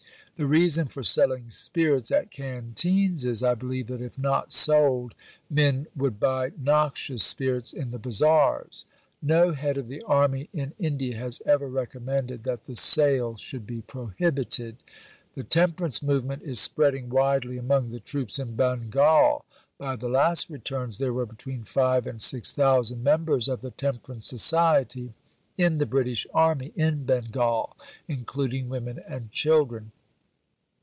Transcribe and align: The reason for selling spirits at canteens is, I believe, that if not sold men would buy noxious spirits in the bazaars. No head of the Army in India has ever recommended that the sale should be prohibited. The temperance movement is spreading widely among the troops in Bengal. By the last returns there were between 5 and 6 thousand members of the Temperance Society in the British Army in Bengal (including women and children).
The 0.37 0.47
reason 0.47 0.87
for 0.87 1.03
selling 1.03 1.51
spirits 1.51 2.09
at 2.09 2.31
canteens 2.31 3.25
is, 3.25 3.43
I 3.43 3.53
believe, 3.53 3.85
that 3.89 4.01
if 4.01 4.17
not 4.17 4.51
sold 4.51 5.13
men 5.51 5.85
would 5.95 6.19
buy 6.19 6.51
noxious 6.57 7.21
spirits 7.21 7.73
in 7.73 7.91
the 7.91 7.99
bazaars. 7.99 8.87
No 9.21 9.51
head 9.53 9.77
of 9.77 9.87
the 9.87 10.01
Army 10.07 10.49
in 10.51 10.73
India 10.79 11.15
has 11.15 11.43
ever 11.45 11.67
recommended 11.67 12.43
that 12.45 12.63
the 12.63 12.75
sale 12.75 13.35
should 13.35 13.67
be 13.67 13.81
prohibited. 13.83 14.77
The 15.35 15.43
temperance 15.43 16.01
movement 16.01 16.41
is 16.41 16.59
spreading 16.59 17.09
widely 17.09 17.59
among 17.59 17.91
the 17.91 17.99
troops 17.99 18.39
in 18.39 18.55
Bengal. 18.55 19.45
By 19.77 19.95
the 19.95 20.09
last 20.09 20.49
returns 20.49 20.97
there 20.97 21.13
were 21.13 21.27
between 21.27 21.65
5 21.65 22.07
and 22.07 22.19
6 22.19 22.51
thousand 22.55 23.03
members 23.03 23.47
of 23.47 23.61
the 23.61 23.69
Temperance 23.69 24.25
Society 24.25 25.13
in 25.55 25.77
the 25.77 25.85
British 25.85 26.25
Army 26.33 26.73
in 26.75 27.03
Bengal 27.05 27.77
(including 28.07 28.69
women 28.69 28.97
and 29.07 29.31
children). 29.31 29.91